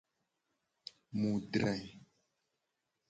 Mu 1.17 1.31
dre. 1.51 1.75